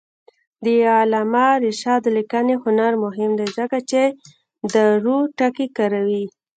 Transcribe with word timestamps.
د 0.65 0.67
علامه 1.01 1.47
رشاد 1.65 2.03
لیکنی 2.17 2.55
هنر 2.63 2.91
مهم 3.03 3.31
دی 3.39 3.47
ځکه 3.57 3.77
چې 3.89 4.01
دارو 4.73 5.17
ټکي 5.37 5.67
کاروي. 5.77 6.25